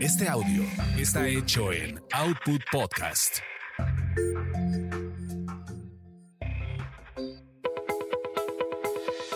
[0.00, 0.62] Este audio
[0.96, 3.40] está hecho en Output Podcast.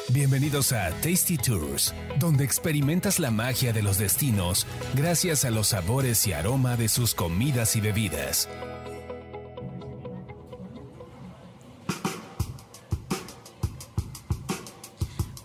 [0.09, 6.27] Bienvenidos a Tasty Tours, donde experimentas la magia de los destinos gracias a los sabores
[6.27, 8.49] y aroma de sus comidas y bebidas.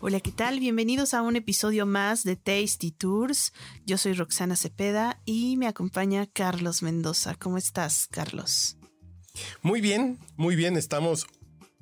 [0.10, 0.60] Hola, ¿qué tal?
[0.60, 3.54] Bienvenidos a un episodio más de Tasty Tours.
[3.86, 7.36] Yo soy Roxana Cepeda y me acompaña Carlos Mendoza.
[7.36, 8.76] ¿Cómo estás, Carlos?
[9.62, 10.78] Muy bien, muy bien.
[10.78, 11.28] Estamos,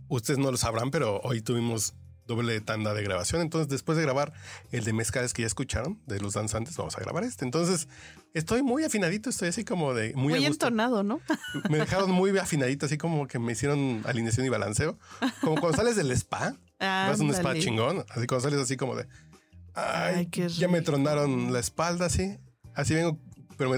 [0.09, 1.93] ustedes no lo sabrán, pero hoy tuvimos
[2.25, 3.41] doble tanda de grabación.
[3.41, 4.33] Entonces, después de grabar
[4.73, 7.45] el de mezcales que ya escucharon, de los danzantes, vamos a grabar este.
[7.45, 7.87] Entonces,
[8.33, 11.21] estoy muy afinadito, estoy así como de muy, muy entonado, ¿no?
[11.69, 14.99] Me dejaron muy afinadito, así como que me hicieron alineación y balanceo.
[15.39, 18.95] Como cuando sales del spa, vas a un spa chingón, así cuando sales así como
[18.95, 19.07] de,
[19.73, 22.37] ay, ya me tronaron la espalda, así.
[22.73, 23.19] Así vengo,
[23.57, 23.71] pero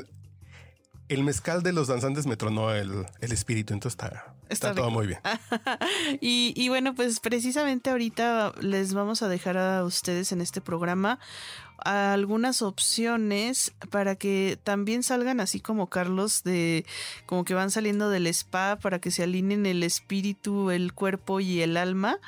[1.09, 5.19] el mezcal de los danzantes me tronó el, espíritu, entonces está, está, todo muy bien.
[6.21, 11.19] y, y, bueno, pues precisamente ahorita les vamos a dejar a ustedes en este programa
[11.83, 16.85] algunas opciones para que también salgan así como Carlos de
[17.25, 21.61] como que van saliendo del spa para que se alineen el espíritu, el cuerpo y
[21.61, 22.19] el alma.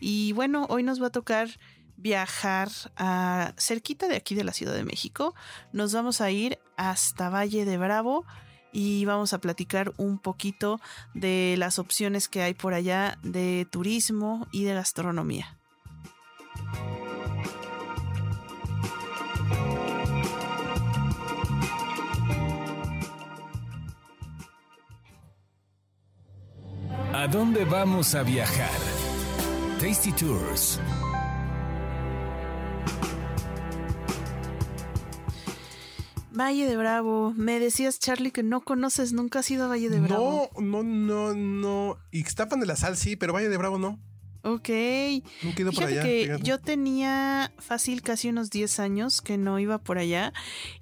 [0.00, 1.50] Y bueno, hoy nos va a tocar
[1.96, 5.34] viajar a cerquita de aquí de la Ciudad de México.
[5.72, 8.24] Nos vamos a ir hasta Valle de Bravo
[8.72, 10.80] y vamos a platicar un poquito
[11.14, 15.58] de las opciones que hay por allá de turismo y de gastronomía.
[27.12, 28.68] ¿A dónde vamos a viajar?
[29.80, 30.80] Tasty Tours
[36.34, 37.32] Valle de Bravo.
[37.36, 40.50] Me decías, Charlie, que no conoces, nunca has ido a Valle de Bravo.
[40.58, 41.96] No, no, no, no.
[42.10, 43.98] Ixtapan de la Sal sí, pero Valle de Bravo no.
[44.44, 44.68] Ok.
[46.02, 50.34] que yo tenía fácil casi unos 10 años que no iba por allá.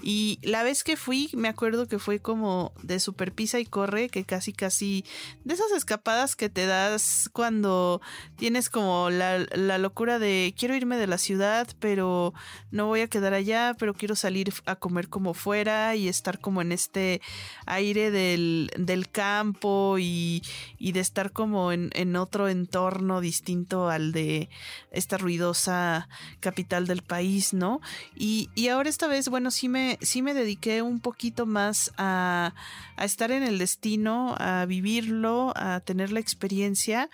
[0.03, 4.09] Y la vez que fui, me acuerdo que fue como de super pisa y corre,
[4.09, 5.05] que casi, casi.
[5.45, 8.01] De esas escapadas que te das cuando
[8.35, 12.35] tienes como la, la locura de quiero irme de la ciudad, pero
[12.73, 16.63] no voy a quedar allá, pero quiero salir a comer como fuera y estar como
[16.63, 17.21] en este
[17.67, 20.43] aire del, del campo y,
[20.79, 23.52] y de estar como en, en otro entorno distinto
[23.91, 24.49] al de
[24.91, 26.09] esta ruidosa
[26.41, 27.81] capital del país, ¿no?
[28.15, 32.55] Y, ahora esta vez, bueno, sí me, sí me dediqué un poquito más a,
[32.97, 37.11] a estar en el destino, a vivirlo, a tener la experiencia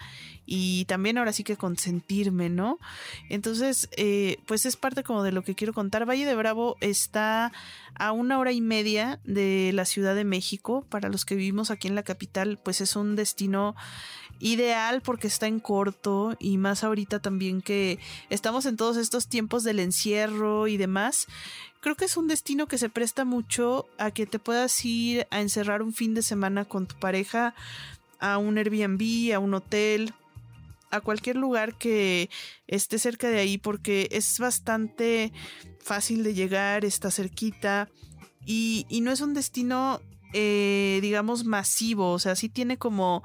[0.50, 2.78] y también ahora sí que consentirme, ¿no?
[3.28, 6.08] Entonces, eh, pues es parte como de lo que quiero contar.
[6.08, 7.52] Valle de Bravo está
[7.94, 10.86] a una hora y media de la Ciudad de México.
[10.88, 13.76] Para los que vivimos aquí en la capital, pues es un destino
[14.40, 17.98] ideal porque está en corto y más ahorita también que
[18.30, 21.26] estamos en todos estos tiempos del encierro y demás.
[21.80, 25.40] Creo que es un destino que se presta mucho a que te puedas ir a
[25.40, 27.54] encerrar un fin de semana con tu pareja
[28.18, 30.12] a un Airbnb, a un hotel,
[30.90, 32.30] a cualquier lugar que
[32.66, 35.32] esté cerca de ahí porque es bastante
[35.80, 37.88] fácil de llegar, está cerquita
[38.44, 40.00] y, y no es un destino
[40.32, 42.12] eh, digamos, masivo.
[42.12, 43.22] O sea, sí tiene como,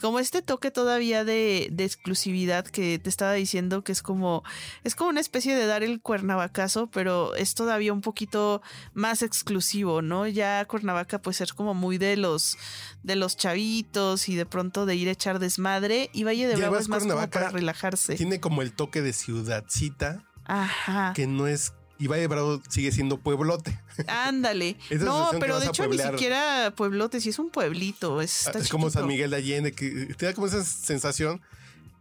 [0.00, 4.42] como este toque todavía de, de, exclusividad que te estaba diciendo que es como,
[4.84, 8.62] es como una especie de dar el cuernavacazo, pero es todavía un poquito
[8.94, 10.26] más exclusivo, ¿no?
[10.26, 12.56] Ya Cuernavaca puede ser como muy de los,
[13.02, 16.78] de los chavitos y de pronto de ir a echar desmadre y Valle de Bravo
[16.78, 18.16] es más como para relajarse.
[18.16, 20.24] Tiene como el toque de ciudadcita.
[20.44, 21.12] Ajá.
[21.14, 23.78] Que no es y Valle de Bravo sigue siendo pueblote.
[24.06, 24.76] Ándale.
[25.00, 28.20] no, pero de hecho ni siquiera pueblote, si es un pueblito.
[28.20, 31.40] Es, es como San Miguel de Allende, que te da como esa sensación.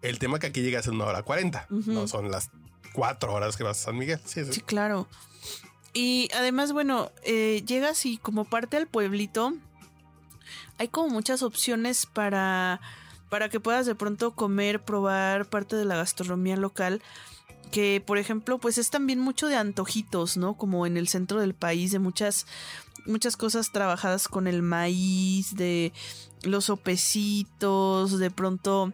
[0.01, 2.51] El tema que aquí llegas en una hora cuarenta, no son las
[2.93, 4.19] cuatro horas que vas a San Miguel.
[4.25, 5.07] Sí, claro.
[5.93, 9.53] Y además, bueno, eh, llegas y como parte del pueblito,
[10.77, 12.81] hay como muchas opciones para,
[13.29, 17.01] para que puedas de pronto comer, probar parte de la gastronomía local
[17.71, 20.55] que por ejemplo pues es también mucho de antojitos, ¿no?
[20.55, 22.45] Como en el centro del país, de muchas,
[23.05, 25.93] muchas cosas trabajadas con el maíz, de
[26.43, 28.93] los sopecitos, de pronto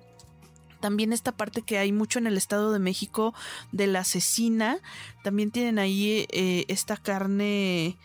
[0.82, 3.34] también esta parte que hay mucho en el Estado de México
[3.72, 4.80] de la cecina,
[5.24, 7.98] también tienen ahí eh, esta carne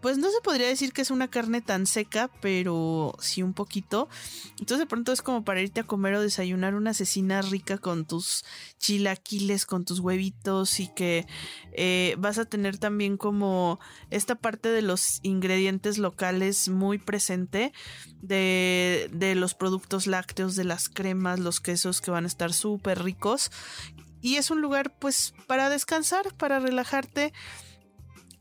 [0.00, 4.08] pues no se podría decir que es una carne tan seca, pero sí un poquito.
[4.52, 8.06] Entonces de pronto es como para irte a comer o desayunar una cecina rica con
[8.06, 8.44] tus
[8.78, 11.26] chilaquiles, con tus huevitos y que
[11.72, 13.80] eh, vas a tener también como
[14.10, 17.72] esta parte de los ingredientes locales muy presente
[18.22, 23.02] de, de los productos lácteos, de las cremas, los quesos que van a estar súper
[23.02, 23.50] ricos.
[24.20, 27.32] Y es un lugar pues para descansar, para relajarte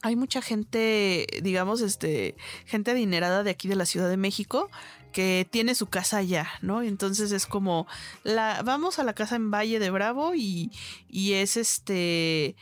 [0.02, 2.36] hay mucha gente, digamos, este,
[2.66, 4.70] gente adinerada de aquí de la Ciudad de México
[5.12, 6.84] que tiene su casa allá, ¿no?
[6.84, 7.88] Entonces es como,
[8.24, 10.72] la, vamos a la casa en Valle de Bravo y,
[11.10, 12.56] y es este,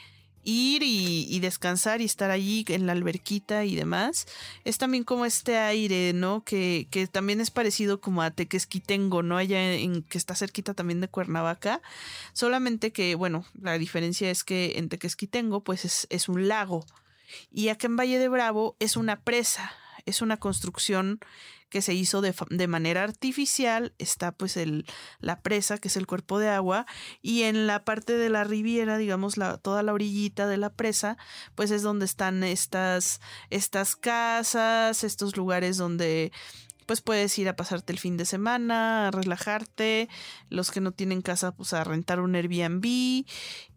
[0.46, 4.28] ir y, descansar y estar allí en la alberquita y demás.
[4.64, 6.44] Es también como este aire, ¿no?
[6.46, 9.38] Que, que también es parecido como a Tequesquitengo, ¿no?
[9.38, 11.82] Allá en, que está cerquita también de Cuernavaca.
[12.32, 16.86] Solamente que, bueno, la diferencia es que en Tequesquitengo, pues es, es un lago.
[17.52, 19.72] Y acá en Valle de Bravo es una presa,
[20.06, 21.20] es una construcción
[21.70, 24.86] que se hizo de, de, manera artificial, está pues el,
[25.20, 26.86] la presa, que es el cuerpo de agua,
[27.22, 31.18] y en la parte de la riviera, digamos, la, toda la orillita de la presa,
[31.56, 36.32] pues es donde están estas, estas casas, estos lugares donde
[36.86, 40.10] pues puedes ir a pasarte el fin de semana, a relajarte,
[40.50, 43.26] los que no tienen casa, pues a rentar un Airbnb y,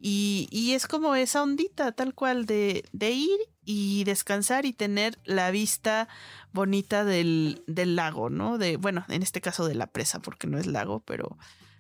[0.01, 5.51] y es como esa ondita tal cual de, de, ir y descansar y tener la
[5.51, 6.09] vista
[6.53, 8.59] bonita del, del, lago, ¿no?
[8.59, 11.39] De, bueno, en este caso de la presa, porque no es lago, pero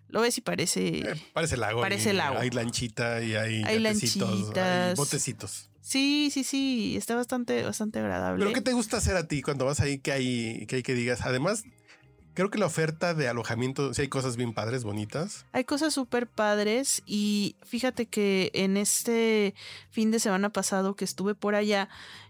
[0.08, 1.00] lo ves y parece...
[1.00, 1.80] Eh, parece lago.
[1.80, 2.38] Parece lago.
[2.38, 4.96] Hay lanchita y hay, hay lanchitas.
[4.96, 5.68] botecitos.
[5.88, 8.44] Sí, sí, sí, está bastante, bastante agradable.
[8.44, 10.92] ¿Pero qué te gusta hacer a ti cuando vas ahí que hay que, hay que
[10.92, 11.22] digas?
[11.22, 11.64] Además,
[12.34, 15.46] creo que la oferta de alojamiento, sí hay cosas bien padres, bonitas.
[15.52, 19.54] Hay cosas súper padres y fíjate que en este
[19.88, 21.88] fin de semana pasado que estuve por allá,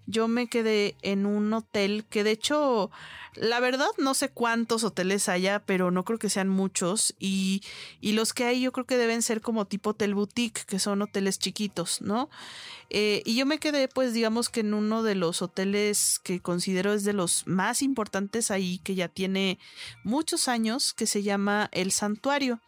[0.08, 2.90] yo me quedé en un hotel que de hecho,
[3.34, 7.62] la verdad no sé cuántos hoteles haya, pero no creo que sean muchos y,
[8.00, 11.02] y los que hay yo creo que deben ser como tipo hotel boutique, que son
[11.02, 12.31] hoteles chiquitos, ¿no?
[12.88, 16.94] Eh, y yo me quedé pues digamos que en uno de los hoteles que considero
[16.94, 19.58] es de los más importantes ahí, que ya tiene
[20.05, 22.60] muchos años, que se llama El Santuario.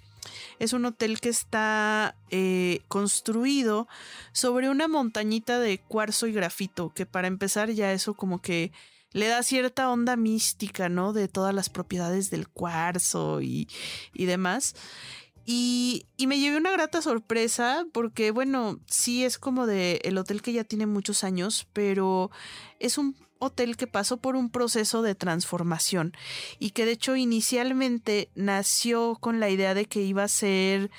[0.59, 3.89] Es un hotel que está eh, construido
[4.33, 8.73] sobre una montañita de cuarzo y grafito, que para empezar ya eso como que
[9.13, 11.13] le da cierta onda mística, ¿no?
[11.13, 13.69] De todas las propiedades del cuarzo y,
[14.15, 14.75] y demás.
[15.47, 20.43] Y, y, me llevé una grata sorpresa porque, bueno, sí es como de el hotel
[20.43, 22.31] que ya tiene muchos años, pero
[22.79, 26.13] es un hotel que pasó por un proceso de transformación
[26.61, 30.91] y que de hecho inicialmente nació con la idea de que iba a ser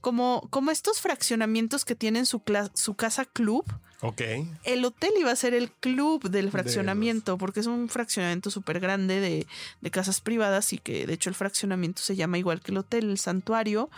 [0.00, 2.42] como, como estos fraccionamientos que tienen su,
[2.74, 3.64] su casa club.
[4.00, 4.20] Ok.
[4.64, 9.20] El hotel iba a ser el club del fraccionamiento, porque es un fraccionamiento súper grande
[9.20, 9.46] de,
[9.80, 13.10] de, casas privadas y que de hecho el fraccionamiento se llama igual que el hotel,
[13.10, 13.90] el santuario.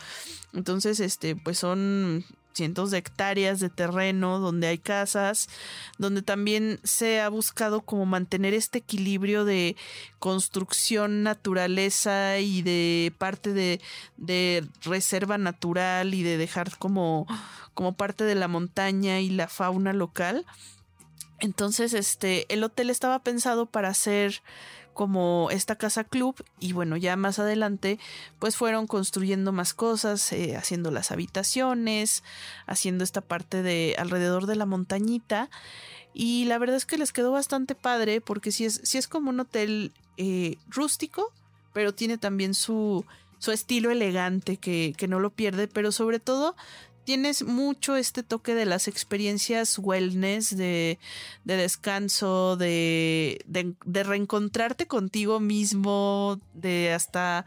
[0.52, 5.48] Entonces, este, pues son cientos de hectáreas de terreno donde hay casas,
[5.98, 9.76] donde también se ha buscado como mantener este equilibrio de
[10.18, 13.80] construcción, naturaleza y de parte de,
[14.16, 17.26] de reserva natural y de dejar como,
[17.74, 20.46] como parte de la montaña y la fauna local.
[21.40, 24.40] Entonces, este, el hotel estaba pensado para ser
[24.94, 27.98] como esta casa club y bueno, ya más adelante
[28.38, 32.22] pues fueron construyendo más cosas, eh, haciendo las habitaciones,
[32.66, 35.50] haciendo esta parte de alrededor de la montañita.
[36.14, 39.30] Y la verdad es que les quedó bastante padre porque si es, si es como
[39.30, 41.32] un hotel eh, rústico,
[41.72, 43.04] pero tiene también su,
[43.38, 46.54] su estilo elegante que, que no lo pierde, pero sobre todo
[47.04, 50.98] tienes mucho este toque de las experiencias wellness, de,
[51.44, 57.46] de descanso, de, de, reencontrarte contigo mismo, de hasta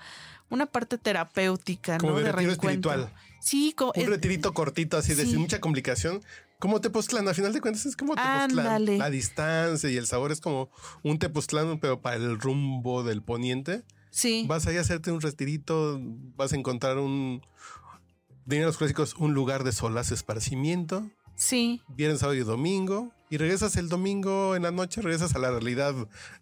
[0.49, 2.19] una parte terapéutica, como ¿no?
[2.19, 3.13] De, retiro espiritual.
[3.39, 6.21] Sí, como, un retirito cortito, así de sin mucha complicación.
[6.59, 8.97] Como Tepoztlán, a final de cuentas es como Tepoztlán.
[8.97, 10.69] La distancia y el sabor es como
[11.03, 13.83] un Tepoztlán, pero para el rumbo del poniente.
[14.09, 14.45] Sí.
[14.47, 15.99] Vas ahí a hacerte un retirito,
[16.35, 17.43] vas a encontrar un,
[18.47, 21.09] los clásicos, un lugar de solas, esparcimiento.
[21.35, 21.81] Sí.
[21.87, 23.11] Viernes, sábado y domingo.
[23.29, 25.93] Y regresas el domingo en la noche, regresas a la realidad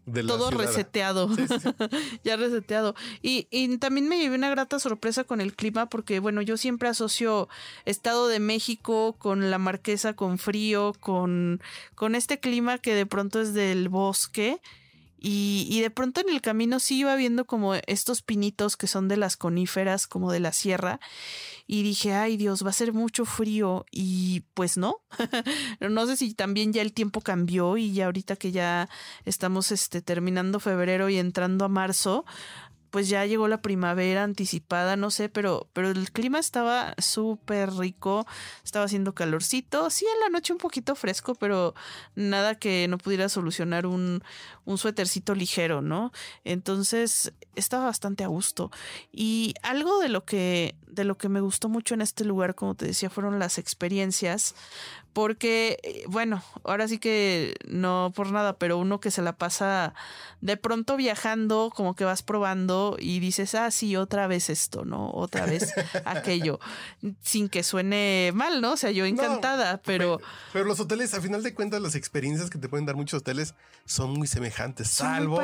[0.05, 1.27] de la Todo reseteado.
[2.23, 2.93] ya reseteado.
[3.23, 6.87] Y, y, también me llevé una grata sorpresa con el clima porque, bueno, yo siempre
[6.87, 7.49] asocio
[7.85, 11.59] Estado de México con la marquesa, con frío, con,
[11.95, 14.61] con este clima que de pronto es del bosque
[15.27, 19.07] Y, y, de pronto en el camino sí iba viendo como estos pinitos que son
[19.07, 20.99] de las coníferas, como de la sierra.
[21.65, 23.87] Y dije, ay Dios, va a ser mucho frío.
[23.89, 24.97] Y pues no.
[25.79, 28.87] no sé si también ya el tiempo cambió y ya ahorita que ya
[29.25, 32.23] estamos este, terminando febrero y entrando a marzo,
[32.95, 38.25] pues ya llegó la primavera anticipada, no sé, pero, pero el clima estaba súper rico,
[38.63, 41.75] estaba haciendo calorcito, sí en la noche un poquito fresco, pero
[42.15, 44.23] nada que no pudiera solucionar un,
[44.63, 46.13] un suétercito ligero, ¿no?
[46.45, 48.71] Entonces estaba bastante a gusto.
[49.11, 52.75] Y algo de lo que, de lo que me gustó mucho en este lugar, como
[52.75, 54.55] te decía, fueron las experiencias,
[55.15, 59.93] porque, eh, bueno, ahora sí que no por nada, pero uno que se la pasa
[60.41, 65.09] de pronto viajando, como que vas probando y dices, ah, sí, otra vez esto, ¿no?
[65.11, 66.59] Otra vez aquello,
[67.21, 68.73] sin que suene mal, ¿no?
[68.73, 70.19] O sea, yo encantada, pero...
[70.51, 73.55] Pero los hoteles, a final de cuentas, las experiencias que te pueden dar muchos hoteles
[73.85, 75.39] son muy semejantes, salvo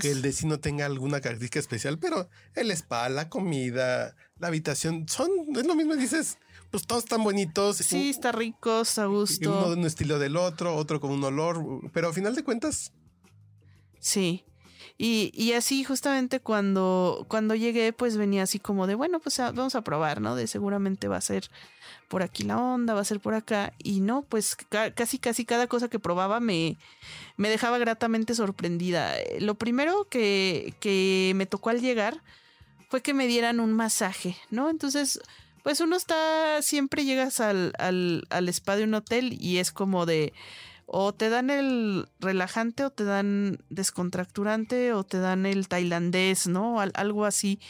[0.00, 5.28] que el destino tenga alguna característica especial, pero el spa, la comida, la habitación, son,
[5.56, 6.38] es lo mismo, dices
[6.72, 7.76] pues todos están bonitos.
[7.76, 9.50] Sí, está ricos, a gusto.
[9.50, 11.62] Uno de un estilo del otro, otro con un olor,
[11.92, 12.92] pero a final de cuentas.
[14.00, 14.46] Sí.
[14.96, 19.74] Y, y, así justamente cuando, cuando llegué, pues venía así como de, bueno, pues vamos
[19.74, 20.34] a probar, ¿no?
[20.34, 21.50] De seguramente va a ser
[22.08, 23.74] por aquí la onda, va a ser por acá.
[23.78, 24.56] Y no, pues
[24.94, 26.78] casi, casi cada cosa que probaba me,
[27.36, 29.12] me dejaba gratamente sorprendida.
[29.40, 32.22] Lo primero que, que me tocó al llegar
[32.88, 34.70] fue que me dieran un masaje, ¿no?
[34.70, 35.20] Entonces
[35.62, 40.06] pues uno está, siempre llegas al, al, al spa de un hotel y es como
[40.06, 40.32] de,
[40.86, 46.80] o te dan el relajante o te dan descontracturante o te dan el tailandés, ¿no?
[46.80, 47.60] algo así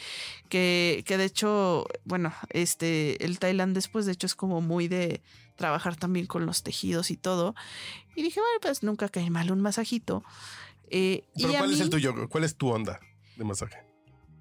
[0.49, 5.21] que, que de hecho, bueno, este, el tailandés pues de hecho es como muy de
[5.55, 7.55] trabajar también con los tejidos y todo.
[8.15, 10.23] Y dije, bueno, pues nunca cae mal un masajito.
[10.89, 12.13] Eh, ¿Pero cuál es el tuyo?
[12.29, 12.99] ¿Cuál es tu onda
[13.37, 13.92] de masaje?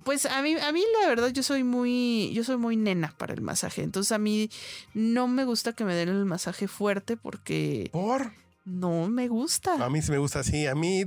[0.04, 3.34] Pues a mí, a mí la verdad yo soy muy, yo soy muy nena para
[3.34, 3.82] el masaje.
[3.82, 4.50] Entonces a mí
[4.94, 7.90] no me gusta que me den el masaje fuerte porque...
[7.92, 8.32] ¿Por?
[8.64, 9.74] No me gusta.
[9.74, 10.66] A mí sí me gusta así.
[10.66, 11.04] A mí,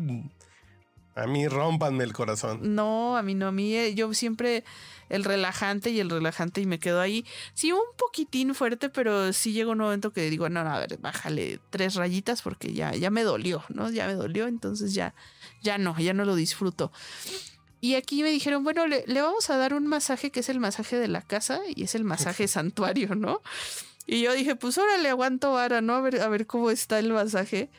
[1.16, 2.75] a mí rompanme el corazón.
[2.75, 3.48] No, a mí no.
[3.48, 4.66] A mí eh, yo siempre
[5.10, 7.25] el relajante y el relajante y me quedo ahí.
[7.54, 10.98] Sí, un poquitín fuerte, pero sí llega un momento que digo, no, no, a ver,
[10.98, 13.90] bájale tres rayitas porque ya, ya me dolió, ¿no?
[13.90, 15.14] Ya me dolió, entonces ya,
[15.62, 16.92] ya no, ya no lo disfruto.
[17.86, 20.98] Y aquí me dijeron, bueno, le, vamos a dar un masaje que es el masaje
[20.98, 23.44] de la casa y es el masaje santuario, ¿no?
[24.08, 25.94] Y yo dije, pues ahora le aguanto vara, ¿no?
[25.94, 27.70] A ver, a ver cómo está el masaje.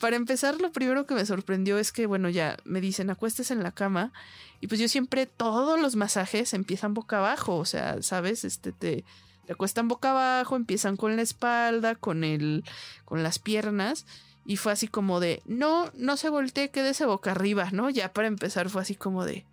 [0.00, 3.62] Para empezar, lo primero que me sorprendió es que, bueno, ya me dicen, acuestes en
[3.62, 4.14] la cama.
[4.62, 7.58] Y pues yo siempre, todos los masajes empiezan boca abajo.
[7.58, 8.46] O sea, ¿sabes?
[8.46, 9.04] Este te,
[9.44, 12.64] te acuestan boca abajo, empiezan con la espalda, con el,
[13.04, 14.06] con las piernas.
[14.44, 17.90] Y fue así como de, no, no se voltee, quédese boca arriba, ¿no?
[17.90, 19.46] Ya para empezar fue así como de,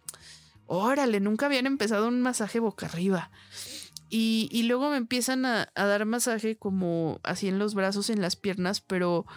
[0.66, 3.30] órale, nunca habían empezado un masaje boca arriba.
[4.10, 8.22] Y, y luego me empiezan a, a, dar masaje como así en los brazos, en
[8.22, 9.28] las piernas, pero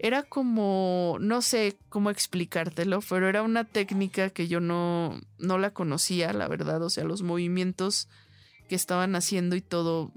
[0.00, 5.72] era como, no sé cómo explicártelo, pero era una técnica que yo no, no la
[5.72, 8.08] conocía, la verdad, o sea, los movimientos
[8.68, 10.12] que estaban haciendo y todo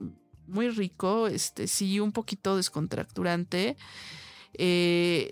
[0.48, 3.78] muy rico, este sí, un poquito descontracturante.
[4.54, 5.32] Eh,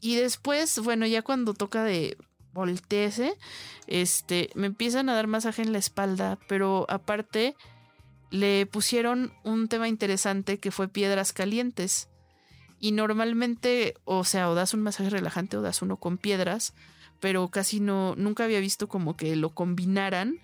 [0.00, 2.16] y después, bueno, ya cuando toca de
[2.52, 3.36] volteese,
[3.86, 7.56] este, me empiezan a dar masaje en la espalda, pero aparte
[8.30, 12.08] le pusieron un tema interesante que fue piedras calientes.
[12.80, 16.74] Y normalmente, o sea, o das un masaje relajante o das uno con piedras,
[17.20, 20.40] pero casi no, nunca había visto como que lo combinaran.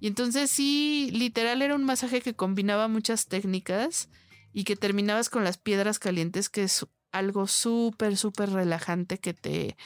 [0.00, 4.08] Y entonces sí, literal era un masaje que combinaba muchas técnicas
[4.52, 9.76] y que terminabas con las piedras calientes, que es algo súper, súper relajante que te,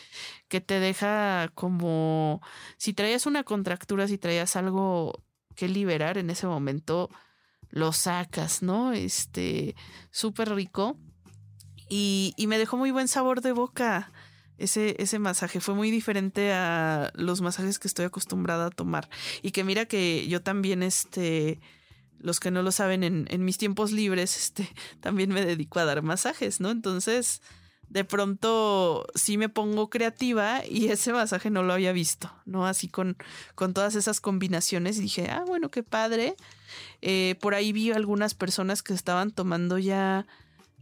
[0.49, 2.41] que te deja como,
[2.77, 7.11] si traías una contractura, si traías algo que liberar en ese momento,
[7.71, 8.93] lo sacas, ¿no?
[8.93, 9.75] Este,
[10.11, 10.99] súper rico.
[11.89, 14.13] Y, y me dejó muy buen sabor de boca.
[14.57, 19.09] Ese, ese masaje fue muy diferente a los masajes que estoy acostumbrada a tomar.
[19.43, 21.61] Y que mira que yo también, este,
[22.25, 24.69] los que no lo saben, en, mis tiempos libres, este,
[25.01, 26.71] también me dedico a dar masajes, ¿no?
[26.71, 27.43] Entonces,
[27.91, 32.67] de pronto sí me pongo creativa y ese masaje no lo había visto, ¿no?
[32.67, 33.19] Así con,
[33.55, 36.35] con todas esas combinaciones dije, ah, bueno, qué padre.
[37.03, 40.27] Eh, por ahí vi algunas personas que estaban tomando ya,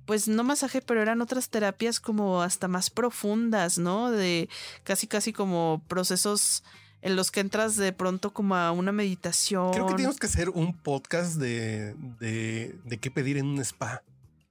[0.06, 4.12] pues no masaje, pero eran otras terapias como hasta más profundas, ¿no?
[4.12, 4.48] De
[4.84, 6.62] casi, casi como procesos
[7.02, 9.72] en los que entras de pronto como a una meditación.
[9.72, 14.02] Creo que tenemos que hacer un podcast de, de, de qué pedir en un spa.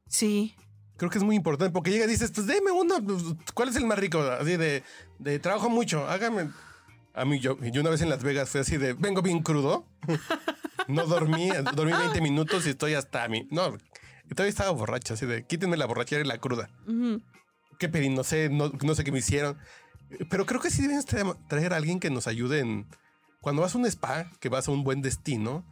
[0.07, 0.53] Sí.
[0.97, 3.77] creo que es muy importante porque llega y dices, pues deme uno, pues, ¿cuál es
[3.77, 4.21] el más rico?
[4.21, 4.83] Así de,
[5.19, 6.49] de trabajo mucho, hágame.
[7.13, 9.85] A mí, yo, yo una vez en Las Vegas fue así de, vengo bien crudo.
[10.87, 13.47] no dormí, dormí 20 minutos y estoy hasta a mí.
[13.51, 13.77] No,
[14.29, 16.69] todavía estaba borracha, así de, quítenme la borrachera y la cruda.
[17.79, 18.09] ¿Qué pedí?
[18.09, 19.57] No sé, no, no, sé qué me hicieron.
[20.29, 21.03] Pero creo que sí deben
[21.47, 22.87] traer a alguien que nos ayude en...
[23.41, 25.65] Cuando vas a un spa, que vas a un buen destino,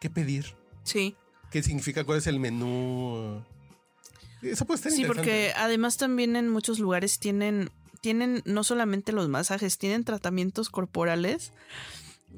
[0.00, 0.56] ¿qué pedir?
[0.84, 1.16] Sí.
[1.50, 2.04] ¿Qué significa?
[2.04, 3.44] ¿Cuál es el menú?
[4.42, 7.70] Eso puede ser Sí, porque además también en muchos lugares tienen,
[8.00, 11.52] tienen no solamente los masajes, tienen tratamientos corporales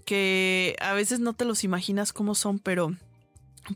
[0.04, 2.97] que a veces no te los imaginas cómo son, pero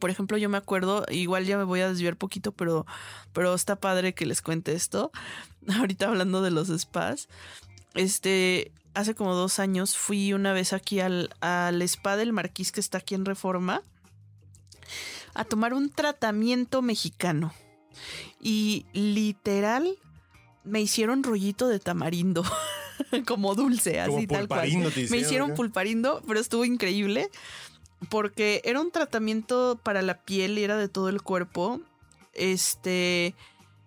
[0.00, 2.87] por ejemplo, yo me acuerdo, igual ya me voy a desviar poquito, pero,
[3.33, 5.12] pero está padre que les cuente esto.
[5.78, 7.28] Ahorita hablando de los spas.
[7.95, 12.81] Este, hace como dos años fui una vez aquí al, al spa del Marquís que
[12.81, 13.83] está aquí en Reforma
[15.35, 17.55] a tomar un tratamiento mexicano.
[18.40, 19.99] Y literal
[20.64, 22.45] me hicieron rollito de tamarindo.
[23.26, 24.71] como dulce, así tal cual.
[25.11, 27.31] me hicieron pulparindo, pero estuvo increíble.
[28.11, 31.81] Porque era un tratamiento para la piel y era de todo el cuerpo.
[32.35, 33.35] Este.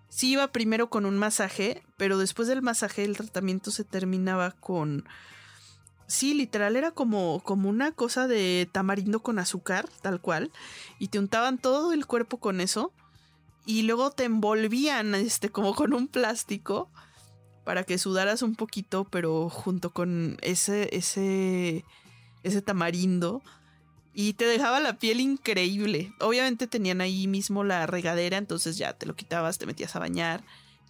[0.10, 5.06] Sí iba primero con un masaje, pero después del masaje el tratamiento se terminaba con.
[6.08, 10.52] Sí, literal, era como, como una cosa de tamarindo con azúcar, tal cual.
[10.98, 12.92] Y te untaban todo el cuerpo con eso.
[13.68, 16.90] Y luego te envolvían, este, como con un plástico.
[17.64, 20.90] Para que sudaras un poquito, pero junto con ese.
[20.98, 21.86] ese.
[22.42, 23.44] ese tamarindo
[24.22, 26.12] y te dejaba la piel increíble.
[26.20, 30.44] Obviamente tenían ahí mismo la regadera, entonces ya te lo quitabas, te metías a bañar.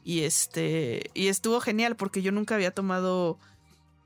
[0.04, 1.12] Y este.
[1.14, 3.38] Y estuvo genial porque yo nunca había tomado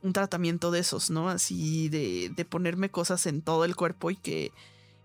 [0.02, 1.30] un tratamiento de esos, ¿no?
[1.30, 4.52] Así de, de ponerme cosas en todo el cuerpo y que.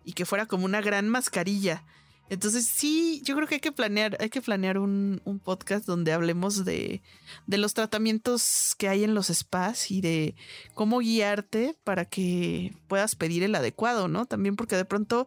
[0.05, 1.85] Y que fuera como una gran mascarilla.
[2.31, 6.65] Entonces sí, yo creo que hay que planear, hay que planear un, podcast donde hablemos
[6.65, 7.03] de,
[7.47, 10.35] de, los tratamientos que hay en los spas y de
[10.75, 14.27] cómo guiarte para que puedas pedir el adecuado, ¿no?
[14.27, 15.27] También porque de pronto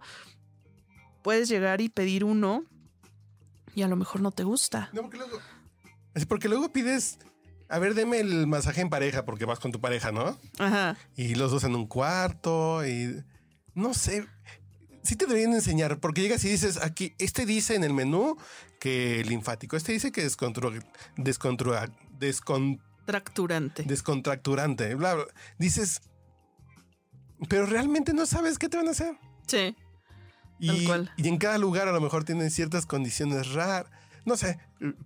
[1.23, 2.65] puedes llegar y pedir uno
[3.73, 4.89] y a lo mejor no te gusta.
[4.93, 5.39] No, porque luego,
[6.13, 7.19] es porque luego pides,
[7.69, 10.37] a ver, deme el masaje en pareja porque vas con tu pareja, ¿no?
[10.59, 10.97] Ajá.
[11.15, 13.23] Y los dos en un cuarto y
[13.73, 14.27] no sé
[15.03, 18.37] sí te deberían enseñar, porque llegas y dices aquí, este dice en el menú
[18.79, 20.21] que linfático, este dice que
[22.19, 23.83] descontracturante.
[23.83, 25.25] Descontracturante, bla, bla.
[25.57, 26.01] Dices,
[27.49, 29.17] pero realmente no sabes qué te van a hacer.
[29.47, 29.75] Sí.
[30.59, 30.87] Y,
[31.17, 33.91] y en cada lugar a lo mejor tienen ciertas condiciones raras.
[34.25, 34.59] No sé,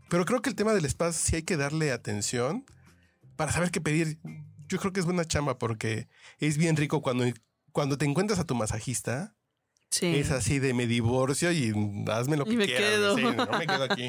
[0.09, 2.65] pero creo que el tema del espacio sí hay que darle atención
[3.37, 4.19] para saber qué pedir.
[4.67, 7.25] Yo creo que es buena chamba porque es bien rico cuando,
[7.71, 9.34] cuando te encuentras a tu masajista
[10.01, 11.73] es así de me divorcio y
[12.07, 13.17] hazme lo que me Quedo.
[13.17, 14.07] no me quedo aquí.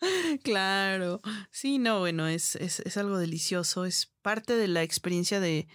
[0.42, 1.20] claro.
[1.50, 3.84] Sí, no, bueno, es, es, algo delicioso.
[3.84, 5.68] Es parte de la experiencia de,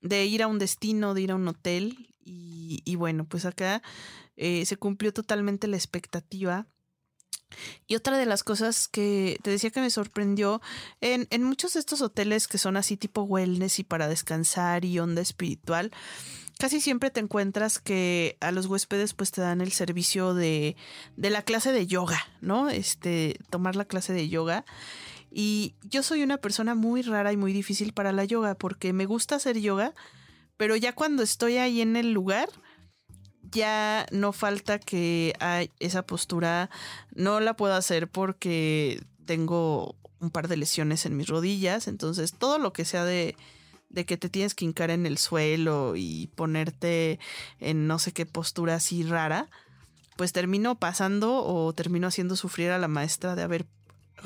[0.00, 2.08] de, ir a un destino, de ir a un hotel.
[2.24, 3.82] Y, bueno, pues acá
[4.36, 6.66] eh, se cumplió totalmente la expectativa.
[7.86, 10.62] Y otra de las cosas que te decía que me sorprendió,
[11.00, 14.98] en, en muchos de estos hoteles que son así tipo wellness y para descansar y
[14.98, 15.92] onda espiritual,
[16.58, 20.76] casi siempre te encuentras que a los huéspedes pues te dan el servicio de,
[21.16, 22.68] de la clase de yoga, ¿no?
[22.68, 24.64] Este, tomar la clase de yoga.
[25.30, 29.06] Y yo soy una persona muy rara y muy difícil para la yoga porque me
[29.06, 29.94] gusta hacer yoga,
[30.56, 32.48] pero ya cuando estoy ahí en el lugar,
[33.50, 36.70] ya no falta que hay esa postura
[37.14, 42.58] no la puedo hacer porque tengo un par de lesiones en mis rodillas, entonces todo
[42.58, 43.36] lo que sea de
[43.92, 47.20] de que te tienes que hincar en el suelo y ponerte
[47.60, 49.48] en no sé qué postura así rara,
[50.16, 53.66] pues termino pasando o termino haciendo sufrir a la maestra de, a ver,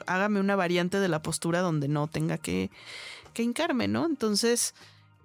[0.06, 2.70] hágame una variante de la postura donde no tenga que,
[3.34, 4.06] que hincarme, ¿no?
[4.06, 4.74] Entonces,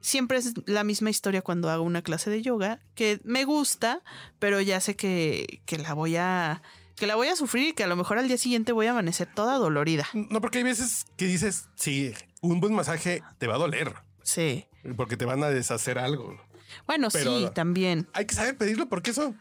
[0.02, 4.02] siempre es la misma historia cuando hago una clase de yoga, que me gusta,
[4.40, 6.62] pero ya sé que, que la voy a
[6.98, 8.92] que la voy a sufrir y que a lo mejor al día siguiente voy a
[8.92, 10.08] amanecer toda dolorida.
[10.14, 13.96] No, porque hay veces que dices, sí, un buen masaje te va a doler.
[14.24, 14.66] Sí.
[14.96, 16.40] Porque te van a deshacer algo.
[16.88, 18.08] Bueno, sí, también.
[18.14, 19.36] Hay que saber pedirlo porque eso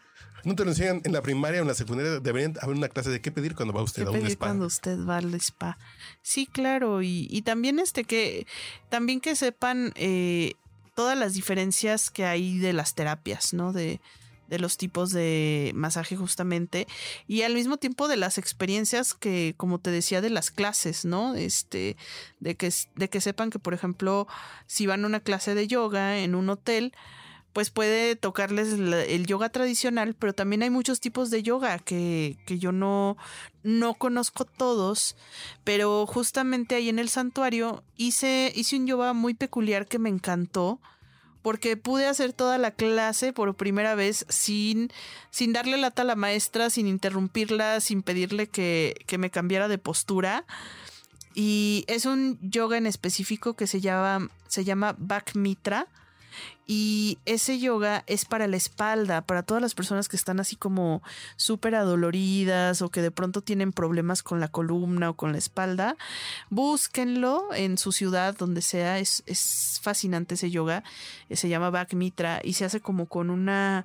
[0.44, 2.20] no te lo enseñan en la primaria o en la secundaria.
[2.20, 4.46] Deberían haber una clase de qué pedir cuando va usted a un spa.
[4.46, 5.78] Cuando usted va al spa.
[6.22, 7.02] Sí, claro.
[7.02, 8.46] Y, y también este que
[8.88, 10.54] también que sepan eh,
[10.94, 13.72] todas las diferencias que hay de las terapias, ¿no?
[13.72, 14.00] De,
[14.50, 16.86] de los tipos de masaje justamente
[17.26, 21.34] y al mismo tiempo de las experiencias que como te decía de las clases, ¿no?
[21.34, 21.96] Este
[22.40, 24.26] de que de que sepan que por ejemplo
[24.66, 26.92] si van a una clase de yoga en un hotel
[27.52, 32.60] pues puede tocarles el yoga tradicional, pero también hay muchos tipos de yoga que, que
[32.60, 33.16] yo no,
[33.64, 35.16] no conozco todos,
[35.64, 40.80] pero justamente ahí en el santuario hice, hice un yoga muy peculiar que me encantó
[41.42, 44.90] porque pude hacer toda la clase por primera vez sin,
[45.30, 49.78] sin darle lata a la maestra, sin interrumpirla, sin pedirle que, que me cambiara de
[49.78, 50.44] postura.
[51.34, 55.86] Y es un yoga en específico que se llama, se llama Back Mitra
[56.72, 61.02] y ese yoga es para la espalda, para todas las personas que están así como
[61.34, 65.96] súper adoloridas o que de pronto tienen problemas con la columna o con la espalda.
[66.48, 69.00] Búsquenlo en su ciudad, donde sea.
[69.00, 70.84] Es, es fascinante ese yoga.
[71.28, 73.84] Se llama Back Mitra y se hace como con una.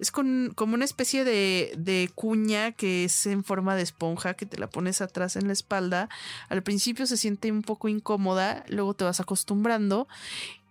[0.00, 4.44] Es con, como una especie de, de cuña que es en forma de esponja que
[4.44, 6.08] te la pones atrás en la espalda.
[6.48, 10.08] Al principio se siente un poco incómoda, luego te vas acostumbrando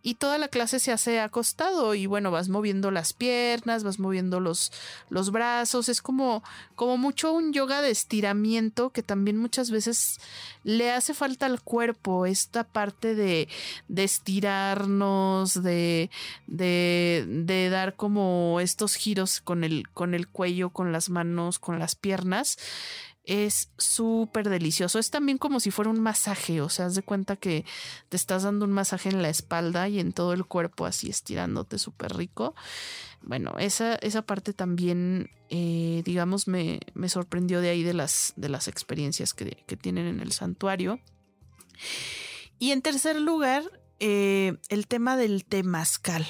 [0.06, 4.42] y toda la clase se hace acostado y bueno, vas moviendo las piernas, vas moviendo
[4.42, 4.74] los,
[5.10, 6.44] los brazos, es como,
[6.76, 10.20] como mucho un yoga de estiramiento que también muchas veces
[10.66, 13.48] le hace falta al cuerpo, esta parte de,
[13.88, 16.10] de estirarnos, de,
[16.48, 21.80] de, de dar como estos giros con el, con el cuello, con las manos, con
[21.80, 22.58] las piernas
[23.26, 25.00] es súper delicioso.
[25.00, 27.66] Es también como si fuera un masaje, o sea, haz de cuenta que
[28.10, 31.80] te estás dando un masaje en la espalda y en todo el cuerpo así estirándote
[31.80, 32.56] súper rico.
[33.22, 38.50] Bueno, esa, esa parte también, eh, digamos, me, me, sorprendió de ahí de las, de
[38.50, 41.00] las experiencias que, que, tienen en el santuario.
[42.60, 43.64] Y en tercer lugar,
[44.00, 46.26] eh, el tema del temazcal.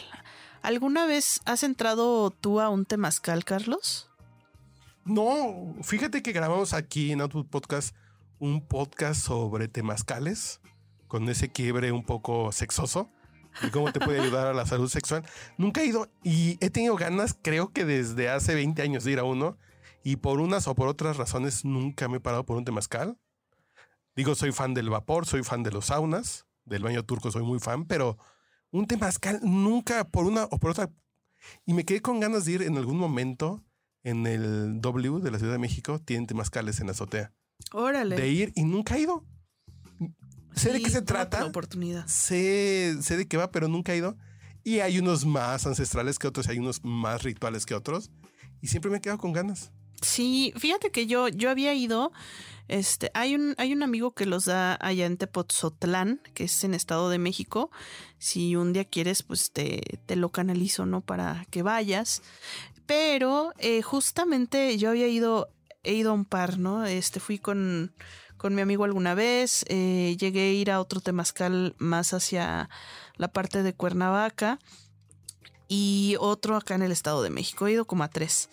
[0.62, 4.10] ¿Alguna vez has entrado tú a un temazcal, Carlos?
[5.05, 7.93] No, fíjate que grabamos aquí en Output Podcast
[8.39, 10.61] un podcast sobre temazcales
[11.07, 13.09] con ese quiebre un poco sexoso
[13.61, 15.25] y cómo te puede ayudar a la salud sexual.
[15.57, 19.19] Nunca he ido y he tenido ganas, creo que desde hace 20 años de ir
[19.19, 19.57] a uno
[20.05, 23.17] y por unas o por otras razones nunca me he parado por un temazcal.
[24.15, 27.59] Digo, soy fan del vapor, soy fan de los saunas, del baño turco soy muy
[27.59, 28.17] fan, pero
[28.71, 30.89] un temazcal nunca por una o por otra.
[31.65, 33.63] Y me quedé con ganas de ir en algún momento
[34.03, 37.33] en el W de la Ciudad de México tienen temazcales en la azotea.
[37.71, 38.15] Órale.
[38.15, 39.25] De ir y nunca he ido.
[40.55, 41.45] Sé de qué se trata.
[41.45, 42.05] oportunidad.
[42.07, 44.17] Sé, sé de qué va, pero nunca he ido.
[44.63, 48.11] Y hay unos más ancestrales que otros, hay unos más rituales que otros.
[48.61, 49.71] Y siempre me he quedado con ganas.
[50.01, 52.11] Sí, fíjate que yo, yo había ido.
[52.69, 56.73] Este, hay un, hay un amigo que los da allá en Tepotzotlán, que es en
[56.73, 57.71] Estado de México.
[58.19, 61.01] Si un día quieres, pues te, te lo canalizo, ¿no?
[61.01, 62.21] Para que vayas.
[62.86, 65.50] Pero eh, justamente yo había ido,
[65.84, 66.86] he ido a un par, ¿no?
[66.86, 67.93] Este, fui con,
[68.38, 72.69] con mi amigo alguna vez, eh, llegué a ir a otro temazcal más hacia
[73.15, 74.60] la parte de Cuernavaca
[75.69, 77.67] y otro acá en el Estado de México.
[77.67, 78.50] He ido como a tres.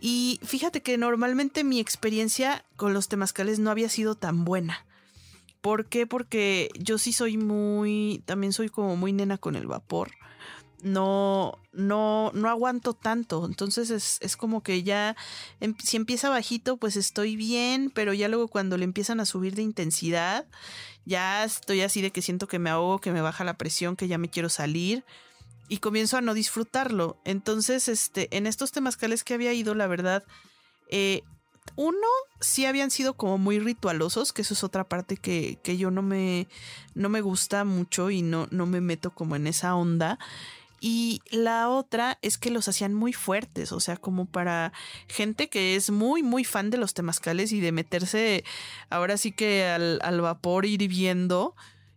[0.00, 4.86] Y fíjate que normalmente mi experiencia con los temazcales no había sido tan buena.
[5.60, 6.06] ¿Por qué?
[6.06, 10.12] Porque yo sí soy muy, también soy como muy nena con el vapor
[10.86, 13.44] no, no, no aguanto tanto.
[13.44, 15.16] Entonces es, es como que ya,
[15.60, 19.54] em, si empieza bajito, pues estoy bien, pero ya luego cuando le empiezan a subir
[19.54, 20.46] de intensidad,
[21.04, 24.08] ya estoy así de que siento que me ahogo, que me baja la presión, que
[24.08, 25.04] ya me quiero salir
[25.68, 27.20] y comienzo a no disfrutarlo.
[27.24, 30.24] Entonces, este, en estos temazcales que había ido, la verdad,
[30.88, 31.22] eh,
[31.74, 32.06] uno,
[32.40, 36.02] sí habían sido como muy ritualosos, que eso es otra parte que, que yo no
[36.02, 36.46] me,
[36.94, 40.20] no me gusta mucho y no, no me meto como en esa onda.
[40.80, 44.72] Y la otra es que los hacían muy fuertes, o sea, como para
[45.08, 48.44] gente que es muy, muy fan de los temazcales y de meterse
[48.90, 51.54] ahora sí que al, al vapor hirviendo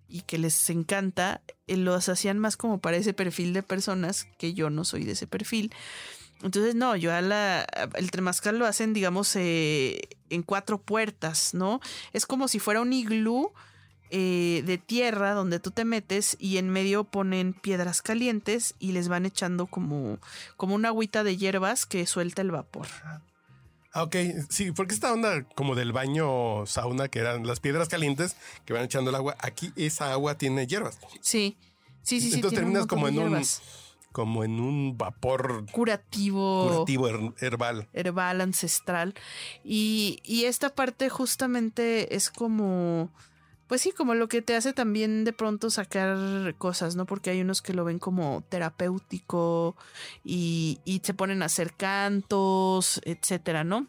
[0.08, 4.54] y que les encanta, eh, los hacían más como para ese perfil de personas, que
[4.54, 5.72] yo no soy de ese perfil.
[6.42, 11.82] Entonces, no, yo a la, el temazcal lo hacen, digamos, eh, en cuatro puertas, ¿no?
[12.14, 13.52] Es como si fuera un iglú
[14.12, 19.08] eh, de tierra donde tú te metes y en medio ponen piedras calientes y les
[19.08, 20.20] van echando como,
[20.58, 22.88] como una agüita de hierbas que suelta el vapor.
[23.92, 24.16] Ah, ok,
[24.50, 28.84] sí, porque esta onda como del baño sauna, que eran las piedras calientes que van
[28.84, 31.00] echando el agua, aquí esa agua tiene hierbas.
[31.22, 31.58] Sí,
[32.02, 32.34] sí, sí.
[32.34, 33.44] Entonces terminas como en un
[34.12, 37.88] como en un vapor curativo, curativo herbal.
[37.94, 39.14] Herbal, ancestral.
[39.64, 43.12] Y, y esta parte justamente es como
[43.70, 47.06] pues sí, como lo que te hace también de pronto sacar cosas, ¿no?
[47.06, 49.78] Porque hay unos que lo ven como terapéutico
[50.24, 53.86] y, y se ponen a hacer cantos, etcétera, ¿no?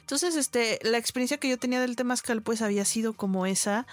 [0.00, 3.86] Entonces, este, la experiencia que yo tenía del temazcal, pues había sido como esa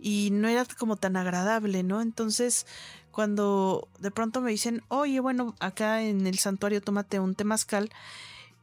[0.00, 2.02] y no era como tan agradable, ¿no?
[2.02, 2.66] Entonces,
[3.12, 7.90] cuando de pronto me dicen, oye, bueno, acá en el santuario tómate un temazcal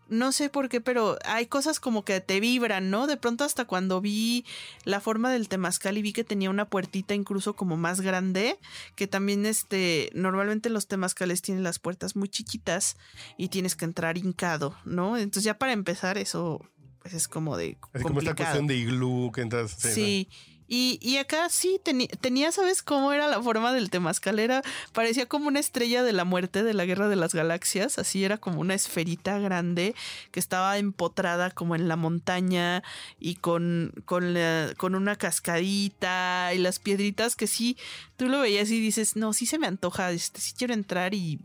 [0.10, 3.08] no sé por qué, pero hay cosas como que te vibran, ¿no?
[3.08, 4.45] De pronto hasta cuando vi
[4.84, 8.58] la forma del temazcal y vi que tenía una puertita incluso como más grande,
[8.95, 12.98] que también este, normalmente los temazcales tienen las puertas muy chiquitas
[13.38, 15.17] y tienes que entrar hincado, ¿no?
[15.17, 16.62] Entonces ya para empezar eso
[17.02, 17.78] pues es como de...
[17.93, 19.72] Es como esta cuestión de iglú que entras...
[19.72, 20.30] Sí.
[20.71, 24.38] Y, acá sí tenía, ¿sabes cómo era la forma del temazcal?
[24.38, 24.62] Era,
[24.93, 28.38] parecía como una estrella de la muerte de la guerra de las galaxias, así era
[28.38, 29.95] como una esferita grande
[30.29, 32.84] que estaba empotrada como en la montaña
[33.19, 34.36] y con, con,
[34.77, 37.75] con una cascadita y las piedritas que sí,
[38.15, 41.39] tú lo veías y dices, no, sí se me antoja, este, sí quiero entrar y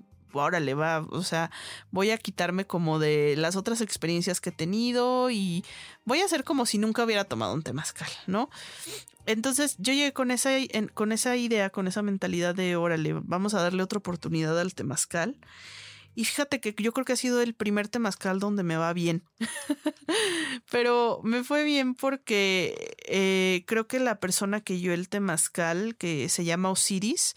[0.60, 1.50] le va, o sea,
[1.90, 5.64] voy a quitarme como de las otras experiencias que he tenido y
[6.04, 8.50] voy a hacer como si nunca hubiera tomado un temazcal, ¿no?
[9.26, 10.50] Entonces yo llegué con esa,
[10.92, 15.38] con esa idea, con esa mentalidad de, órale, vamos a darle otra oportunidad al temazcal.
[16.16, 19.24] Y fíjate que yo creo que ha sido el primer temazcal donde me va bien.
[20.70, 26.28] Pero me fue bien porque eh, creo que la persona que yo el temazcal, que
[26.28, 27.34] se llama Osiris,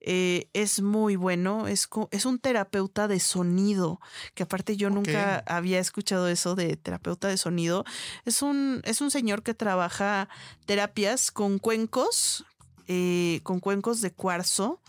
[0.00, 4.00] eh, es muy bueno, es, es un terapeuta de sonido,
[4.34, 7.84] que aparte yo nunca había escuchado eso de terapeuta de sonido.
[8.24, 10.28] Es un, es un señor que trabaja
[10.66, 12.44] terapias con cuencos,
[12.86, 14.80] eh, con cuencos de cuarzo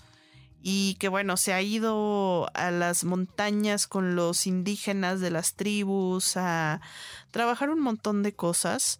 [0.61, 6.35] y que bueno, se ha ido a las montañas con los indígenas de las tribus
[6.37, 6.81] a
[7.31, 8.99] trabajar un montón de cosas.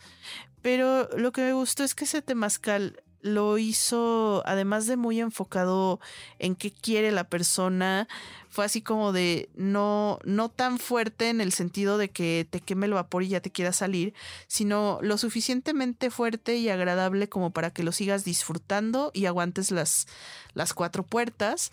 [0.62, 5.99] Pero lo que me gustó es que ese temazcal lo hizo, además de muy enfocado
[6.39, 8.08] en qué quiere la persona,
[8.49, 12.88] fue así como de no, no tan fuerte en el sentido de que te queme
[12.88, 14.13] el vapor y ya te quiera salir,
[14.47, 20.08] sino lo suficientemente fuerte y agradable como para que lo sigas disfrutando y aguantes las,
[20.53, 21.71] las cuatro puertas.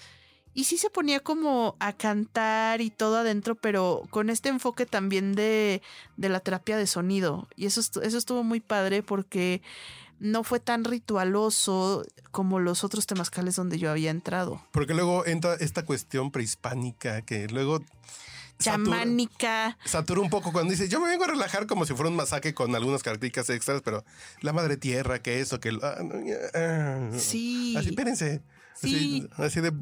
[0.52, 5.34] Y sí se ponía como a cantar y todo adentro, pero con este enfoque también
[5.34, 5.82] de,
[6.16, 7.46] de la terapia de sonido.
[7.56, 9.60] Y eso, eso estuvo muy padre porque
[10.18, 14.62] no fue tan ritualoso como los otros temazcales donde yo había entrado.
[14.72, 17.80] Porque luego entra esta cuestión prehispánica que luego
[18.58, 19.76] chamánica.
[19.84, 22.54] Satura un poco cuando dice, yo me vengo a relajar como si fuera un masaje
[22.54, 24.04] con algunas características extras, pero
[24.40, 25.78] la madre tierra, que eso, que...
[25.82, 25.98] Ah,
[26.54, 27.74] ah, sí.
[27.76, 28.42] Así, espérense.
[28.80, 29.26] Sí.
[29.36, 29.72] Así, de,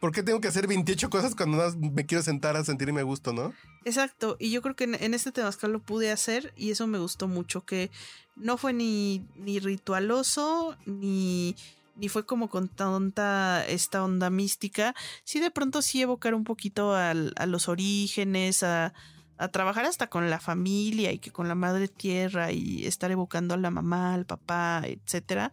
[0.00, 3.32] ¿por qué tengo que hacer 28 cosas cuando me quiero sentar a sentirme a gusto,
[3.32, 3.52] no?
[3.84, 4.36] Exacto.
[4.38, 7.64] Y yo creo que en, este temazcal lo pude hacer y eso me gustó mucho,
[7.64, 7.90] que
[8.36, 11.56] no fue ni, ni ritualoso, ni,
[11.96, 14.94] ni fue como con tanta esta onda mística.
[15.24, 18.92] Sí, de pronto sí evocar un poquito a los orígenes, a,
[19.36, 23.54] a trabajar hasta con la familia y que con la madre tierra y estar evocando
[23.54, 25.52] a la mamá, al papá, etcétera.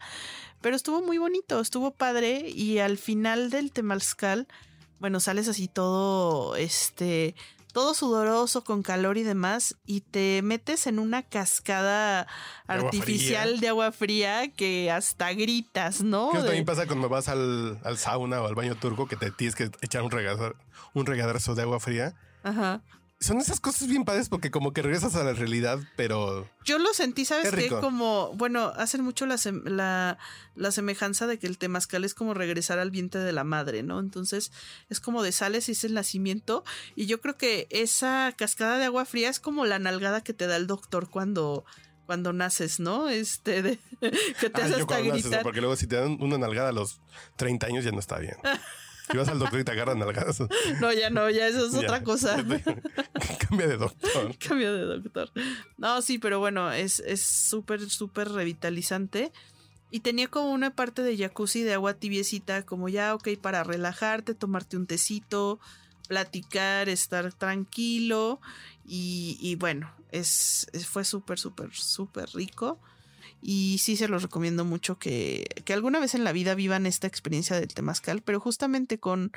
[0.62, 4.48] Pero estuvo muy bonito, estuvo padre y al final del temazcal,
[5.00, 7.36] bueno, sales así todo este
[7.74, 12.28] todo sudoroso con calor y demás y te metes en una cascada
[12.67, 16.32] artificial de agua fría que hasta gritas, ¿no?
[16.34, 19.72] Eso también pasa cuando vas al, sauna o al baño turco que te tienes que
[19.82, 20.56] echar un regadar,
[20.94, 22.13] un regadazo de agua fría.
[22.44, 22.82] Ajá
[23.22, 26.50] son esas cosas bien padres porque como que regresas a la realidad, pero...
[26.66, 27.70] Yo lo sentí, ¿sabes qué?
[27.70, 29.38] Como, bueno, hacen mucho la,
[30.56, 34.00] la, semejanza de que el temazcal es como regresar al vientre de la madre, ¿no?
[34.00, 34.52] Entonces
[34.90, 36.64] es como de sales y es el nacimiento.
[36.96, 40.48] Y yo creo que esa cascada de agua fría es como la nalgada que te
[40.48, 41.64] da el doctor cuando
[42.08, 43.08] cuando naces, ¿no?
[43.08, 43.80] Este, de,
[44.40, 45.44] que te hace hasta gritar.
[45.44, 47.00] porque luego si te dan una nalgada a los
[47.38, 48.36] 30 años ya no está bien.
[49.10, 50.42] Si vas al doctor y te agarran nalgadas.
[50.80, 52.36] No, ya no, ya eso es otra cosa.
[53.50, 54.38] Cambia de doctor.
[54.48, 55.32] Cambia de doctor.
[55.78, 59.32] No, sí, pero bueno, es súper, súper revitalizante.
[59.94, 64.34] Y tenía como una parte de jacuzzi de agua tibiecita, como ya, ok, para relajarte,
[64.34, 65.60] tomarte un tecito,
[66.08, 68.40] platicar, estar tranquilo.
[68.86, 72.80] Y, y bueno, es, fue súper, súper, súper rico.
[73.42, 77.08] Y sí se los recomiendo mucho que, que, alguna vez en la vida vivan esta
[77.08, 79.32] experiencia del temazcal, pero justamente con,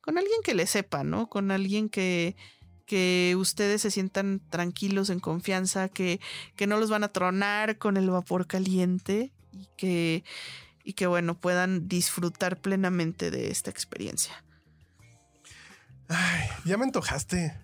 [0.00, 1.28] con alguien que le sepa, ¿no?
[1.28, 2.36] Con alguien que,
[2.86, 6.20] que ustedes se sientan tranquilos, en confianza, que,
[6.56, 10.24] que no los van a tronar con el vapor caliente y que,
[10.82, 14.42] y que, bueno, puedan disfrutar plenamente de esta experiencia.
[16.08, 17.56] Ay, ya me antojaste.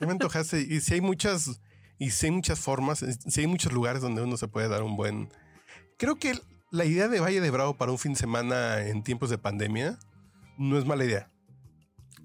[0.00, 0.60] Ya me antojaste.
[0.60, 1.60] Y si hay muchas
[1.98, 4.96] y sí hay muchas formas, sí hay muchos lugares donde uno se puede dar un
[4.96, 5.30] buen...
[5.96, 6.38] Creo que
[6.70, 9.98] la idea de Valle de Bravo para un fin de semana en tiempos de pandemia
[10.58, 11.30] no es mala idea.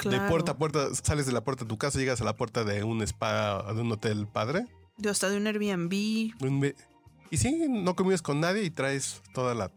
[0.03, 2.63] De puerta a puerta, sales de la puerta de tu casa, llegas a la puerta
[2.63, 4.67] de un spa, de un hotel padre.
[4.97, 5.93] De hasta de un Airbnb.
[5.93, 9.71] y sí, no comidas con nadie y traes toda la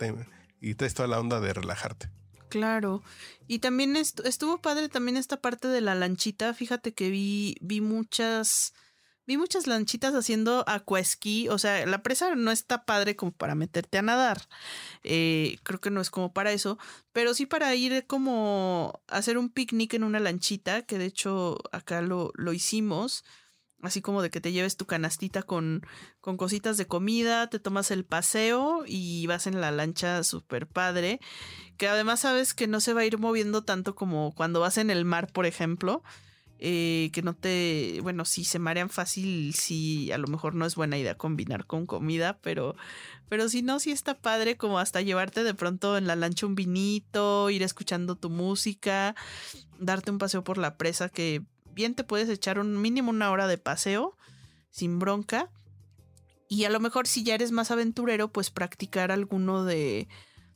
[0.60, 2.10] y traes toda la onda de relajarte.
[2.48, 3.02] Claro.
[3.46, 6.54] Y también estuvo padre también esta parte de la lanchita.
[6.54, 8.72] Fíjate que vi, vi muchas,
[9.26, 11.48] vi muchas lanchitas haciendo aquaesquí.
[11.48, 14.48] O sea, la presa no está padre como para meterte a nadar.
[15.02, 16.78] Eh, creo que no es como para eso.
[17.12, 21.58] Pero sí para ir como a hacer un picnic en una lanchita, que de hecho
[21.72, 23.24] acá lo, lo hicimos
[23.82, 25.82] así como de que te lleves tu canastita con,
[26.20, 31.20] con cositas de comida, te tomas el paseo y vas en la lancha súper padre,
[31.76, 34.90] que además sabes que no se va a ir moviendo tanto como cuando vas en
[34.90, 36.02] el mar, por ejemplo.
[36.58, 40.74] Eh, que no te, bueno, si se marean fácil, sí, a lo mejor no es
[40.74, 42.74] buena idea combinar con comida, pero,
[43.28, 46.54] pero si no, sí está padre como hasta llevarte de pronto en la lancha un
[46.54, 49.14] vinito, ir escuchando tu música,
[49.78, 51.42] darte un paseo por la presa que
[51.74, 54.16] bien te puedes echar un mínimo una hora de paseo
[54.70, 55.50] sin bronca.
[56.48, 60.08] Y a lo mejor si ya eres más aventurero, pues practicar alguno de,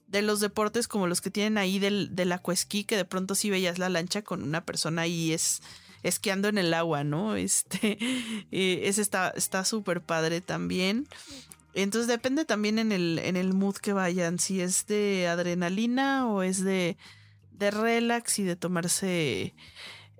[0.06, 3.50] de los deportes como los que tienen ahí del, del aquasquí, que de pronto si
[3.50, 5.62] veías la lancha con una persona ahí es
[6.02, 7.36] esquiando en el agua, ¿no?
[7.36, 7.98] Este,
[8.50, 11.06] ese está súper padre también.
[11.74, 16.42] Entonces depende también en el, en el mood que vayan, si es de adrenalina o
[16.42, 16.96] es de,
[17.52, 19.54] de relax y de tomarse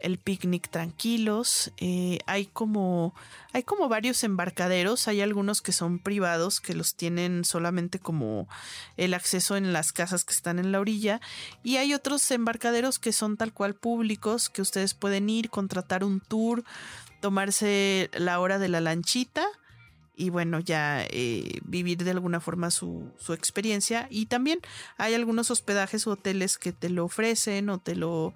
[0.00, 1.72] el picnic tranquilos.
[1.78, 3.14] Eh, hay como
[3.52, 5.08] hay como varios embarcaderos.
[5.08, 8.48] Hay algunos que son privados que los tienen solamente como
[8.96, 11.20] el acceso en las casas que están en la orilla
[11.62, 16.20] y hay otros embarcaderos que son tal cual públicos que ustedes pueden ir contratar un
[16.20, 16.64] tour
[17.20, 19.46] tomarse la hora de la lanchita
[20.20, 24.06] y bueno, ya eh, vivir de alguna forma su, su, experiencia.
[24.10, 24.60] Y también
[24.98, 28.34] hay algunos hospedajes o hoteles que te lo ofrecen o te lo,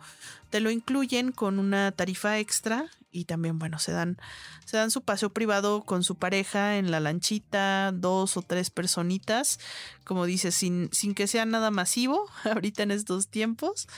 [0.49, 2.87] te lo incluyen con una tarifa extra.
[3.13, 4.17] Y también, bueno, se dan,
[4.65, 9.61] se dan su paseo privado con su pareja en la lanchita, dos o tres personitas,
[10.05, 13.89] como dices, sin, sin que sea nada masivo ahorita en estos tiempos.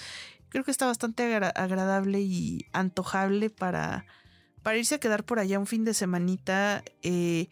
[0.48, 4.06] Creo que está bastante agradable y antojable para,
[4.64, 6.82] para irse a quedar por allá un fin de semanita.
[7.02, 7.48] Eh,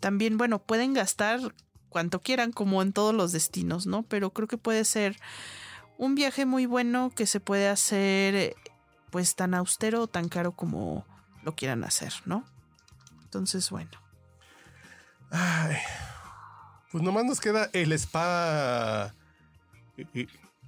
[0.00, 1.54] también, bueno, pueden gastar
[1.88, 4.02] cuanto quieran, como en todos los destinos, ¿no?
[4.04, 5.16] Pero creo que puede ser
[5.98, 8.56] un viaje muy bueno que se puede hacer
[9.10, 11.04] pues tan austero o tan caro como
[11.42, 12.44] lo quieran hacer, ¿no?
[13.24, 13.90] Entonces, bueno.
[15.30, 15.76] Ay,
[16.90, 19.14] pues nomás nos queda el spa.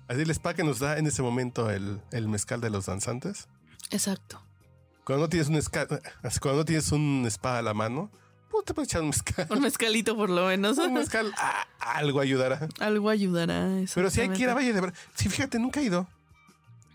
[0.09, 3.49] Así el spa que nos da en ese momento el, el mezcal de los danzantes.
[3.91, 4.45] Exacto.
[5.05, 5.61] Cuando no tienes un
[6.41, 8.11] cuando no tienes un spa a la mano,
[8.53, 9.47] pues te puedes echar un mezcal.
[9.51, 10.79] Un mezcalito por lo menos.
[10.79, 12.69] Un mezcal, ah, algo ayudará.
[12.79, 13.69] Algo ayudará.
[13.93, 14.97] Pero si hay que ir a Valle de Bravo.
[15.15, 16.07] Sí, fíjate, nunca he ido.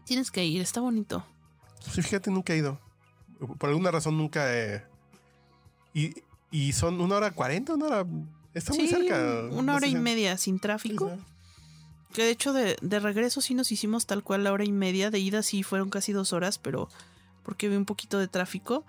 [0.05, 1.25] Tienes que ir, está bonito.
[1.91, 2.79] Sí, fíjate, nunca he ido.
[3.57, 4.85] Por alguna razón nunca he...
[5.93, 8.05] Y, y son una hora cuarenta, una hora...
[8.53, 9.47] Está muy cerca.
[9.51, 11.17] Una hora y media sin tráfico.
[12.13, 15.11] Que de hecho de, de regreso sí nos hicimos tal cual la hora y media.
[15.11, 16.89] De ida sí fueron casi dos horas, pero
[17.43, 18.83] porque vi un poquito de tráfico.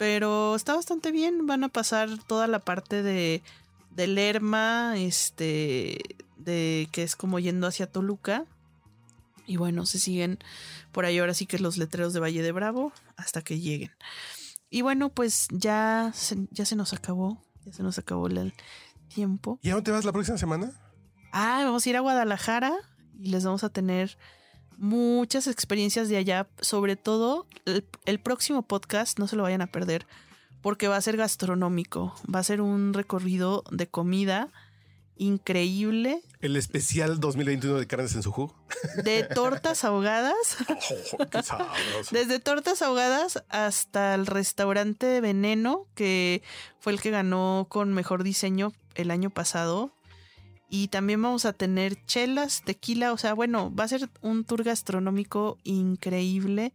[0.00, 1.46] Pero está bastante bien.
[1.46, 3.42] Van a pasar toda la parte de,
[3.90, 5.98] de Lerma, este,
[6.38, 8.46] de que es como yendo hacia Toluca.
[9.44, 10.38] Y bueno, se siguen
[10.90, 13.90] por ahí ahora sí que los letreros de Valle de Bravo hasta que lleguen.
[14.70, 18.54] Y bueno, pues ya se, ya se nos acabó, ya se nos acabó el
[19.14, 19.58] tiempo.
[19.60, 20.72] ¿Y a dónde vas la próxima semana?
[21.30, 22.72] Ah, vamos a ir a Guadalajara
[23.18, 24.16] y les vamos a tener
[24.80, 27.46] muchas experiencias de allá, sobre todo
[28.06, 30.06] el, próximo podcast, no se lo vayan a perder,
[30.62, 34.48] porque va a ser gastronómico, va a ser un recorrido de comida
[35.16, 36.22] increíble.
[36.40, 38.54] El especial 2021 de carnes en su jugo.
[39.04, 40.56] De tortas ahogadas.
[41.12, 41.66] Oh,
[42.10, 46.42] Desde tortas ahogadas hasta el restaurante Veneno, que
[46.78, 49.92] fue el que ganó con mejor diseño el año pasado.
[50.72, 54.62] Y también vamos a tener chelas, tequila, o sea, bueno, va a ser un tour
[54.62, 56.72] gastronómico increíble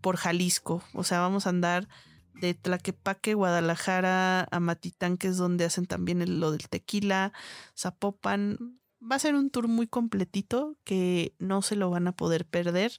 [0.00, 0.82] por Jalisco.
[0.94, 1.86] O sea, vamos a andar
[2.34, 7.32] de Tlaquepaque, Guadalajara a Matitán, que es donde hacen también lo del tequila,
[7.78, 8.80] Zapopan.
[9.00, 12.98] Va a ser un tour muy completito que no se lo van a poder perder,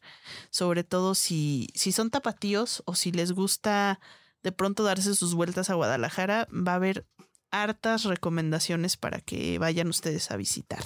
[0.50, 4.00] sobre todo si, si son tapatíos o si les gusta
[4.44, 7.06] de pronto darse sus vueltas a Guadalajara, va a haber
[7.52, 10.84] hartas recomendaciones para que vayan ustedes a visitar.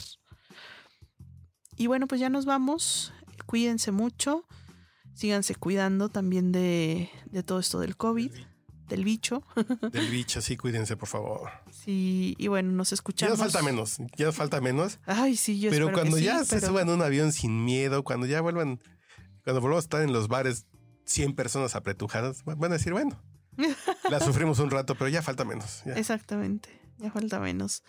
[1.75, 3.13] Y bueno, pues ya nos vamos.
[3.45, 4.45] Cuídense mucho.
[5.13, 7.09] Síganse cuidando también de,
[7.45, 8.31] todo esto del COVID,
[8.87, 9.43] del bicho.
[9.91, 11.49] Del bicho, sí, cuídense, por favor.
[11.71, 13.37] Sí, y bueno, nos escuchamos.
[13.37, 14.99] Ya falta menos, ya falta menos.
[15.05, 18.41] Ay, sí, yo Pero cuando ya se suban a un avión sin miedo, cuando ya
[18.41, 18.81] vuelvan,
[19.43, 20.65] cuando volvamos a estar en los bares
[21.05, 23.21] 100 personas apretujadas, van a decir, bueno,
[24.09, 25.83] la sufrimos un rato, pero ya falta menos.
[25.85, 26.81] Exactamente.
[26.97, 27.83] Ya falta menos.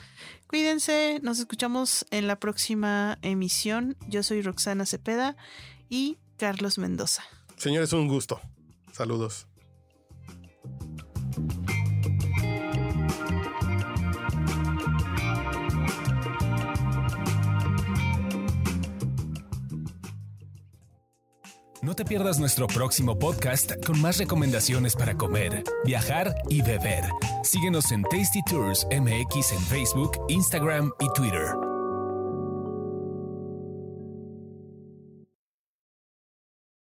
[0.47, 3.97] Cuídense, nos escuchamos en la próxima emisión.
[4.09, 5.37] Yo soy Roxana Cepeda
[5.91, 7.23] y Carlos Mendoza.
[7.57, 8.41] Señores, un gusto.
[8.93, 9.47] Saludos.
[21.83, 27.03] No te pierdas nuestro próximo podcast con más recomendaciones para comer, viajar y beber.
[27.43, 31.72] Síguenos en Tasty Tours MX en Facebook, Instagram y Twitter.